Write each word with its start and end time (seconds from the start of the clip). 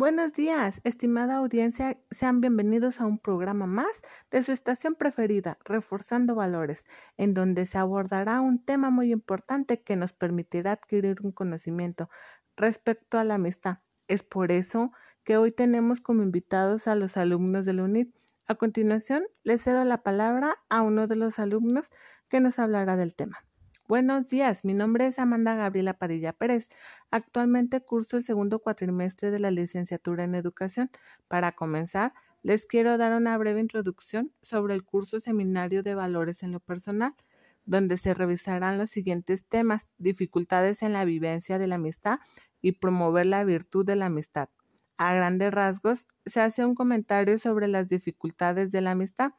Buenos 0.00 0.32
días, 0.32 0.80
estimada 0.82 1.36
audiencia, 1.36 1.98
sean 2.10 2.40
bienvenidos 2.40 3.00
a 3.00 3.06
un 3.06 3.18
programa 3.18 3.66
más 3.66 4.00
de 4.30 4.42
su 4.42 4.50
estación 4.50 4.94
preferida, 4.94 5.58
Reforzando 5.64 6.34
Valores, 6.34 6.86
en 7.18 7.34
donde 7.34 7.66
se 7.66 7.76
abordará 7.76 8.40
un 8.40 8.64
tema 8.64 8.88
muy 8.88 9.12
importante 9.12 9.82
que 9.82 9.96
nos 9.96 10.14
permitirá 10.14 10.72
adquirir 10.72 11.18
un 11.22 11.32
conocimiento 11.32 12.08
respecto 12.56 13.18
a 13.18 13.24
la 13.24 13.34
amistad. 13.34 13.80
Es 14.08 14.22
por 14.22 14.50
eso 14.50 14.90
que 15.22 15.36
hoy 15.36 15.52
tenemos 15.52 16.00
como 16.00 16.22
invitados 16.22 16.88
a 16.88 16.94
los 16.94 17.18
alumnos 17.18 17.66
de 17.66 17.74
la 17.74 17.84
UNID. 17.84 18.08
A 18.46 18.54
continuación, 18.54 19.24
les 19.44 19.62
cedo 19.62 19.84
la 19.84 20.02
palabra 20.02 20.56
a 20.70 20.80
uno 20.80 21.06
de 21.06 21.16
los 21.16 21.38
alumnos 21.38 21.90
que 22.28 22.40
nos 22.40 22.58
hablará 22.58 22.96
del 22.96 23.14
tema. 23.14 23.44
Buenos 23.90 24.28
días, 24.28 24.64
mi 24.64 24.72
nombre 24.72 25.08
es 25.08 25.18
Amanda 25.18 25.56
Gabriela 25.56 25.94
Padilla 25.94 26.32
Pérez. 26.32 26.68
Actualmente 27.10 27.80
curso 27.80 28.18
el 28.18 28.22
segundo 28.22 28.60
cuatrimestre 28.60 29.32
de 29.32 29.40
la 29.40 29.50
licenciatura 29.50 30.22
en 30.22 30.36
educación. 30.36 30.92
Para 31.26 31.50
comenzar, 31.50 32.14
les 32.44 32.66
quiero 32.66 32.98
dar 32.98 33.12
una 33.14 33.36
breve 33.36 33.58
introducción 33.58 34.30
sobre 34.42 34.74
el 34.74 34.84
curso 34.84 35.18
Seminario 35.18 35.82
de 35.82 35.96
Valores 35.96 36.44
en 36.44 36.52
lo 36.52 36.60
Personal, 36.60 37.16
donde 37.64 37.96
se 37.96 38.14
revisarán 38.14 38.78
los 38.78 38.90
siguientes 38.90 39.44
temas, 39.44 39.90
dificultades 39.98 40.84
en 40.84 40.92
la 40.92 41.04
vivencia 41.04 41.58
de 41.58 41.66
la 41.66 41.74
amistad 41.74 42.20
y 42.62 42.70
promover 42.70 43.26
la 43.26 43.42
virtud 43.42 43.84
de 43.84 43.96
la 43.96 44.06
amistad. 44.06 44.50
A 44.98 45.14
grandes 45.14 45.52
rasgos, 45.52 46.06
se 46.26 46.40
hace 46.40 46.64
un 46.64 46.76
comentario 46.76 47.38
sobre 47.38 47.66
las 47.66 47.88
dificultades 47.88 48.70
de 48.70 48.82
la 48.82 48.92
amistad, 48.92 49.32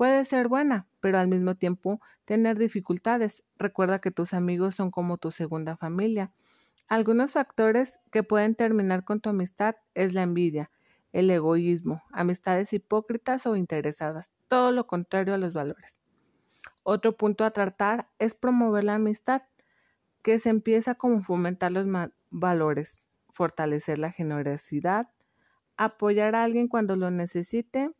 Puede 0.00 0.24
ser 0.24 0.48
buena, 0.48 0.88
pero 1.00 1.18
al 1.18 1.28
mismo 1.28 1.56
tiempo 1.56 2.00
tener 2.24 2.56
dificultades. 2.56 3.44
Recuerda 3.58 3.98
que 3.98 4.10
tus 4.10 4.32
amigos 4.32 4.74
son 4.74 4.90
como 4.90 5.18
tu 5.18 5.30
segunda 5.30 5.76
familia. 5.76 6.32
Algunos 6.88 7.32
factores 7.32 7.98
que 8.10 8.22
pueden 8.22 8.54
terminar 8.54 9.04
con 9.04 9.20
tu 9.20 9.28
amistad 9.28 9.76
es 9.92 10.14
la 10.14 10.22
envidia, 10.22 10.70
el 11.12 11.30
egoísmo, 11.30 12.02
amistades 12.12 12.72
hipócritas 12.72 13.44
o 13.44 13.56
interesadas, 13.56 14.30
todo 14.48 14.72
lo 14.72 14.86
contrario 14.86 15.34
a 15.34 15.36
los 15.36 15.52
valores. 15.52 15.98
Otro 16.82 17.14
punto 17.18 17.44
a 17.44 17.50
tratar 17.50 18.08
es 18.18 18.32
promover 18.32 18.84
la 18.84 18.94
amistad, 18.94 19.42
que 20.22 20.38
se 20.38 20.48
empieza 20.48 20.94
como 20.94 21.22
fomentar 21.22 21.72
los 21.72 21.86
valores, 22.30 23.06
fortalecer 23.28 23.98
la 23.98 24.10
generosidad, 24.10 25.10
apoyar 25.76 26.36
a 26.36 26.44
alguien 26.44 26.68
cuando 26.68 26.96
lo 26.96 27.10
necesite, 27.10 27.90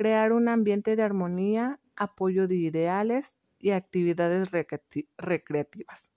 crear 0.00 0.32
un 0.32 0.48
ambiente 0.48 0.96
de 0.96 1.02
armonía, 1.02 1.78
apoyo 1.94 2.48
de 2.48 2.54
ideales 2.54 3.36
y 3.58 3.72
actividades 3.72 4.50
recreativas. 5.18 6.10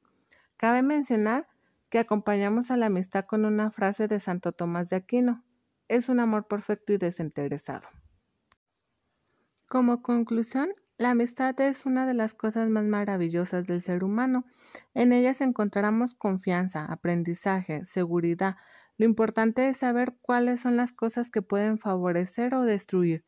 Cabe 0.55 0.81
mencionar 0.81 1.49
que 1.89 1.99
acompañamos 1.99 2.71
a 2.71 2.77
la 2.77 2.85
amistad 2.85 3.25
con 3.25 3.43
una 3.43 3.71
frase 3.71 4.07
de 4.07 4.21
Santo 4.21 4.53
Tomás 4.53 4.87
de 4.87 4.95
Aquino, 4.95 5.43
es 5.89 6.07
un 6.07 6.21
amor 6.21 6.47
perfecto 6.47 6.93
y 6.93 6.97
desinteresado. 6.97 7.89
Como 9.67 10.01
conclusión, 10.01 10.69
la 10.97 11.09
amistad 11.09 11.59
es 11.59 11.85
una 11.85 12.07
de 12.07 12.13
las 12.13 12.33
cosas 12.33 12.69
más 12.69 12.85
maravillosas 12.85 13.67
del 13.67 13.81
ser 13.81 14.05
humano. 14.05 14.45
En 14.93 15.11
ellas 15.11 15.41
encontramos 15.41 16.15
confianza, 16.15 16.85
aprendizaje, 16.85 17.83
seguridad. 17.83 18.55
Lo 18.95 19.05
importante 19.05 19.67
es 19.67 19.75
saber 19.75 20.15
cuáles 20.21 20.61
son 20.61 20.77
las 20.77 20.93
cosas 20.93 21.29
que 21.29 21.41
pueden 21.41 21.77
favorecer 21.77 22.55
o 22.55 22.61
destruir 22.61 23.25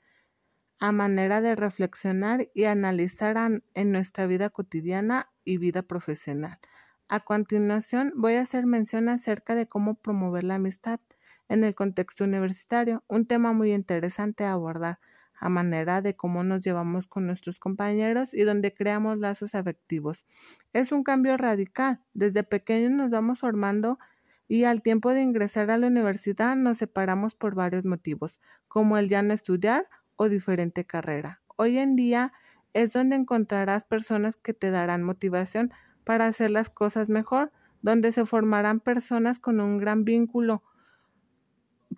a 0.80 0.92
manera 0.92 1.42
de 1.42 1.56
reflexionar 1.56 2.50
y 2.54 2.66
analizar 2.66 3.38
en 3.74 3.92
nuestra 3.92 4.28
vida 4.28 4.50
cotidiana 4.50 5.30
y 5.44 5.58
vida 5.58 5.82
profesional. 5.82 6.60
A 7.08 7.20
continuación 7.20 8.14
voy 8.16 8.36
a 8.36 8.42
hacer 8.42 8.66
mención 8.66 9.10
acerca 9.10 9.56
de 9.56 9.68
cómo 9.68 9.96
promover 9.96 10.44
la 10.44 10.56
amistad 10.56 11.00
en 11.48 11.64
el 11.64 11.76
contexto 11.76 12.24
universitario, 12.24 13.04
un 13.08 13.28
tema 13.28 13.54
muy 13.54 13.74
interesante 13.74 14.44
a 14.44 14.54
abordar, 14.54 15.00
a 15.38 15.50
manera 15.50 16.02
de 16.02 16.16
cómo 16.16 16.44
nos 16.44 16.64
llevamos 16.64 17.08
con 17.08 17.28
nuestros 17.28 17.60
compañeros 17.60 18.34
y 18.34 18.44
donde 18.44 18.74
creamos 18.74 19.20
lazos 19.20 19.54
afectivos. 19.54 20.26
Es 20.74 20.92
un 20.92 21.04
cambio 21.04 21.38
radical. 21.38 22.02
Desde 22.14 22.44
pequeños 22.44 22.92
nos 22.92 23.10
vamos 23.12 23.40
formando 23.40 24.00
y 24.48 24.64
al 24.64 24.82
tiempo 24.82 25.12
de 25.12 25.22
ingresar 25.22 25.70
a 25.72 25.78
la 25.78 25.88
universidad 25.88 26.56
nos 26.56 26.78
separamos 26.78 27.36
por 27.36 27.54
varios 27.54 27.86
motivos, 27.86 28.40
como 28.68 28.98
el 28.98 29.10
ya 29.10 29.22
no 29.22 29.34
estudiar 29.34 29.88
o 30.16 30.30
diferente 30.30 30.86
carrera. 30.86 31.42
Hoy 31.56 31.78
en 31.80 31.96
día 31.96 32.34
es 32.74 32.92
donde 32.92 33.16
encontrarás 33.16 33.86
personas 33.86 34.38
que 34.38 34.54
te 34.54 34.72
darán 34.72 35.04
motivación 35.04 35.72
para 36.04 36.28
hacer 36.28 36.52
las 36.52 36.70
cosas 36.70 37.10
mejor, 37.10 37.52
donde 37.82 38.12
se 38.12 38.26
formarán 38.26 38.80
personas 38.80 39.40
con 39.40 39.60
un 39.60 39.78
gran 39.78 40.04
vínculo 40.04 40.64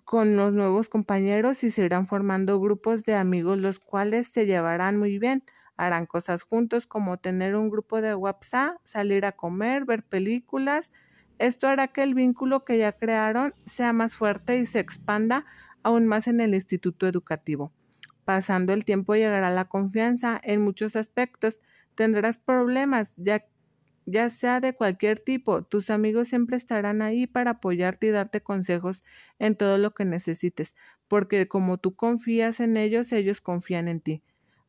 con 0.04 0.36
los 0.36 0.54
nuevos 0.54 0.88
compañeros 0.88 1.62
y 1.64 1.70
se 1.70 1.84
irán 1.84 2.06
formando 2.06 2.60
grupos 2.60 3.04
de 3.04 3.14
amigos 3.14 3.58
los 3.58 3.78
cuales 3.78 4.28
se 4.28 4.46
llevarán 4.46 4.96
muy 4.98 5.18
bien, 5.18 5.44
harán 5.76 6.06
cosas 6.06 6.42
juntos 6.42 6.86
como 6.86 7.18
tener 7.18 7.54
un 7.56 7.70
grupo 7.70 8.00
de 8.00 8.14
WhatsApp, 8.14 8.76
salir 8.84 9.24
a 9.24 9.32
comer, 9.32 9.84
ver 9.84 10.02
películas. 10.04 10.92
Esto 11.38 11.68
hará 11.68 11.88
que 11.88 12.02
el 12.02 12.14
vínculo 12.14 12.64
que 12.64 12.78
ya 12.78 12.92
crearon 12.92 13.54
sea 13.64 13.92
más 13.92 14.14
fuerte 14.14 14.58
y 14.58 14.64
se 14.64 14.80
expanda 14.80 15.44
aún 15.82 16.06
más 16.06 16.26
en 16.26 16.40
el 16.40 16.54
instituto 16.54 17.06
educativo. 17.06 17.72
Pasando 18.28 18.74
el 18.74 18.84
tiempo 18.84 19.14
llegará 19.14 19.50
la 19.50 19.70
confianza 19.70 20.38
en 20.44 20.60
muchos 20.60 20.96
aspectos. 20.96 21.60
Tendrás 21.94 22.36
problemas, 22.36 23.14
ya, 23.16 23.46
ya 24.04 24.28
sea 24.28 24.60
de 24.60 24.74
cualquier 24.74 25.18
tipo. 25.18 25.62
Tus 25.62 25.88
amigos 25.88 26.28
siempre 26.28 26.58
estarán 26.58 27.00
ahí 27.00 27.26
para 27.26 27.52
apoyarte 27.52 28.08
y 28.08 28.10
darte 28.10 28.42
consejos 28.42 29.02
en 29.38 29.56
todo 29.56 29.78
lo 29.78 29.94
que 29.94 30.04
necesites, 30.04 30.76
porque 31.08 31.48
como 31.48 31.78
tú 31.78 31.96
confías 31.96 32.60
en 32.60 32.76
ellos, 32.76 33.12
ellos 33.12 33.40
confían 33.40 33.88
en 33.88 34.02
ti. 34.02 34.22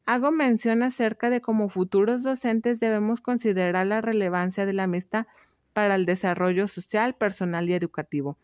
Hago 0.06 0.32
mención 0.32 0.82
acerca 0.82 1.30
de 1.30 1.42
cómo 1.42 1.68
futuros 1.68 2.24
docentes 2.24 2.80
debemos 2.80 3.20
considerar 3.20 3.86
la 3.88 4.00
relevancia 4.00 4.66
de 4.66 4.72
la 4.72 4.84
amistad 4.84 5.28
para 5.74 5.96
el 5.96 6.06
desarrollo 6.06 6.66
social, 6.68 7.14
personal 7.14 7.70
y 7.70 7.74
educativo 7.74 8.38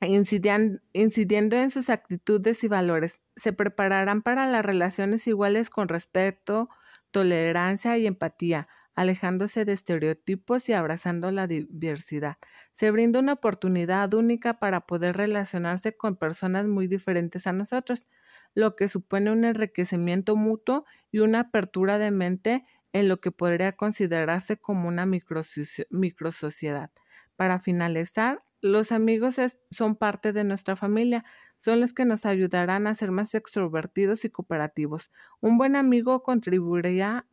incidiendo 0.00 1.56
en 1.56 1.70
sus 1.70 1.88
actitudes 1.88 2.64
y 2.64 2.68
valores. 2.68 3.22
Se 3.36 3.52
prepararán 3.52 4.22
para 4.22 4.46
las 4.46 4.64
relaciones 4.64 5.26
iguales 5.26 5.70
con 5.70 5.88
respeto, 5.88 6.68
tolerancia 7.10 7.96
y 7.98 8.06
empatía, 8.06 8.68
alejándose 8.94 9.66
de 9.66 9.72
estereotipos 9.72 10.68
y 10.70 10.72
abrazando 10.72 11.30
la 11.30 11.46
diversidad. 11.46 12.38
Se 12.72 12.90
brinda 12.90 13.20
una 13.20 13.34
oportunidad 13.34 14.12
única 14.14 14.58
para 14.58 14.80
poder 14.86 15.16
relacionarse 15.18 15.96
con 15.96 16.16
personas 16.16 16.66
muy 16.66 16.88
diferentes 16.88 17.46
a 17.46 17.52
nosotros, 17.52 18.08
lo 18.54 18.74
que 18.74 18.88
supone 18.88 19.30
un 19.30 19.44
enriquecimiento 19.44 20.34
mutuo 20.34 20.86
y 21.12 21.18
una 21.18 21.40
apertura 21.40 21.98
de 21.98 22.10
mente 22.10 22.64
en 22.94 23.08
lo 23.08 23.20
que 23.20 23.30
podría 23.32 23.72
considerarse 23.72 24.56
como 24.56 24.88
una 24.88 25.04
microsociedad. 25.04 26.90
Para 27.36 27.58
finalizar, 27.58 28.42
los 28.62 28.92
amigos 28.92 29.36
son 29.70 29.96
parte 29.96 30.32
de 30.32 30.44
nuestra 30.44 30.74
familia, 30.76 31.24
son 31.58 31.80
los 31.80 31.92
que 31.92 32.04
nos 32.04 32.26
ayudarán 32.26 32.86
a 32.86 32.94
ser 32.94 33.10
más 33.10 33.34
extrovertidos 33.34 34.24
y 34.24 34.30
cooperativos. 34.30 35.10
Un 35.40 35.58
buen 35.58 35.76
amigo 35.76 36.22
contribuiría 36.22 37.26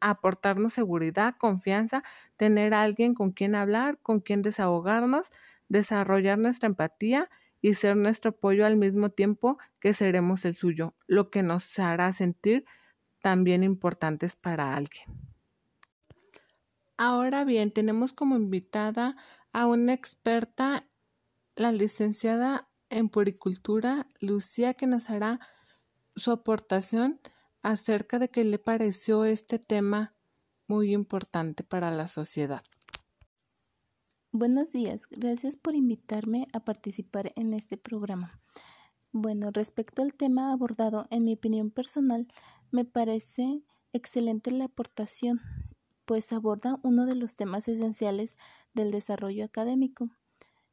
a 0.00 0.10
aportarnos 0.10 0.72
seguridad, 0.72 1.36
confianza, 1.38 2.02
tener 2.36 2.74
a 2.74 2.82
alguien 2.82 3.14
con 3.14 3.30
quien 3.30 3.54
hablar, 3.54 3.98
con 4.02 4.20
quien 4.20 4.42
desahogarnos, 4.42 5.30
desarrollar 5.68 6.38
nuestra 6.38 6.66
empatía 6.66 7.30
y 7.60 7.74
ser 7.74 7.96
nuestro 7.96 8.32
apoyo 8.32 8.66
al 8.66 8.76
mismo 8.76 9.10
tiempo 9.10 9.58
que 9.78 9.92
seremos 9.92 10.44
el 10.44 10.54
suyo, 10.54 10.94
lo 11.06 11.30
que 11.30 11.42
nos 11.42 11.78
hará 11.78 12.10
sentir 12.12 12.64
también 13.22 13.62
importantes 13.62 14.34
para 14.34 14.74
alguien. 14.74 15.06
Ahora 16.96 17.44
bien, 17.44 17.72
tenemos 17.72 18.12
como 18.12 18.36
invitada 18.36 19.16
a 19.52 19.66
una 19.66 19.92
experta, 19.92 20.86
la 21.56 21.72
licenciada 21.72 22.68
en 22.92 23.08
puricultura, 23.08 24.06
Lucía, 24.20 24.74
que 24.74 24.86
nos 24.86 25.10
hará 25.10 25.40
su 26.14 26.30
aportación 26.30 27.20
acerca 27.62 28.18
de 28.18 28.28
qué 28.28 28.44
le 28.44 28.58
pareció 28.58 29.24
este 29.24 29.58
tema 29.58 30.14
muy 30.68 30.92
importante 30.92 31.64
para 31.64 31.90
la 31.90 32.06
sociedad. 32.06 32.62
Buenos 34.30 34.72
días, 34.72 35.06
gracias 35.10 35.56
por 35.56 35.74
invitarme 35.74 36.48
a 36.52 36.60
participar 36.60 37.32
en 37.36 37.52
este 37.52 37.76
programa. 37.76 38.40
Bueno, 39.10 39.50
respecto 39.52 40.02
al 40.02 40.14
tema 40.14 40.52
abordado, 40.52 41.06
en 41.10 41.24
mi 41.24 41.34
opinión 41.34 41.70
personal, 41.70 42.26
me 42.70 42.84
parece 42.84 43.62
excelente 43.92 44.50
la 44.50 44.64
aportación 44.64 45.40
pues 46.04 46.32
aborda 46.32 46.78
uno 46.82 47.06
de 47.06 47.14
los 47.14 47.36
temas 47.36 47.68
esenciales 47.68 48.36
del 48.74 48.90
desarrollo 48.90 49.44
académico. 49.44 50.10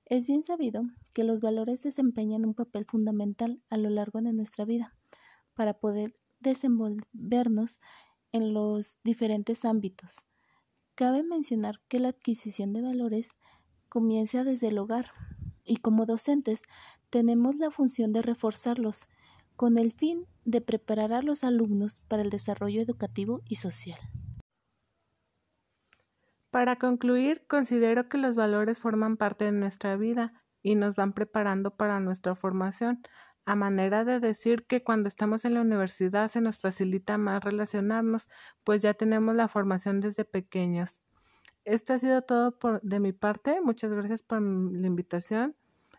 Es 0.10 0.26
bien 0.26 0.42
sabido 0.42 0.82
que 1.14 1.24
los 1.24 1.40
valores 1.40 1.84
desempeñan 1.84 2.44
un 2.44 2.56
papel 2.56 2.84
fundamental 2.84 3.62
a 3.70 3.78
lo 3.78 3.92
largo 3.92 4.22
de 4.22 4.34
nuestra 4.34 4.66
vida 4.66 4.96
para 5.54 5.76
poder 5.76 6.16
desenvolvernos 6.40 7.80
en 8.32 8.56
los 8.56 8.98
diferentes 9.04 9.66
ámbitos. 9.66 10.26
Cabe 10.96 11.22
mencionar 11.22 11.80
que 11.88 12.00
la 12.00 12.10
adquisición 12.10 12.74
de 12.74 12.82
valores 12.82 13.30
comienza 13.88 14.44
desde 14.44 14.70
el 14.70 14.80
hogar 14.80 15.12
y 15.64 15.78
como 15.78 16.08
docentes 16.08 16.64
tenemos 17.12 17.58
la 17.58 17.70
función 17.70 18.12
de 18.12 18.24
reforzarlos 18.24 19.10
con 19.56 19.78
el 19.78 19.92
fin 19.92 20.26
de 20.44 20.62
preparar 20.62 21.14
a 21.14 21.22
los 21.22 21.44
alumnos 21.44 22.02
para 22.08 22.24
el 22.24 22.32
desarrollo 22.32 22.82
educativo 22.82 23.42
y 23.48 23.56
social. 23.56 24.00
Para 26.51 26.78
concluir, 26.78 27.46
considero 27.48 28.10
que 28.10 28.18
los 28.18 28.36
valores 28.36 28.80
forman 28.80 29.18
parte 29.18 29.46
de 29.46 29.51
nuestra 29.51 29.96
vida 29.96 30.34
y 30.62 30.75
nos 30.75 30.96
van 30.96 31.13
preparando 31.13 31.75
para 31.75 32.00
nuestra 32.00 32.36
formación, 32.36 33.01
a 33.46 33.56
manera 33.56 34.04
de 34.04 34.19
decir 34.19 34.66
que 34.68 34.84
cuando 34.84 35.07
estamos 35.07 35.46
en 35.46 35.54
la 35.54 35.62
universidad 35.62 36.28
se 36.30 36.42
nos 36.42 36.60
facilita 36.60 37.18
más 37.18 37.44
relacionarnos, 37.44 38.30
pues 38.63 38.81
ya 38.81 38.94
tenemos 38.94 39.36
la 39.36 39.48
formación 39.48 40.01
desde 40.01 40.25
pequeños. 40.25 41.00
Esto 41.66 41.94
ha 41.94 41.98
sido 41.98 42.22
todo 42.22 42.57
de 42.81 43.00
mi 43.00 43.13
parte. 43.13 43.62
Muchas 43.62 43.92
gracias 43.92 44.24
por 44.24 44.42
la 44.42 44.88
invitación. 44.88 45.56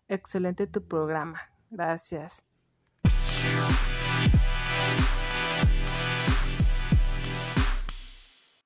Excelente 0.08 0.67
tu 0.67 0.81
programa. 0.82 1.41
Gracias. 1.70 2.43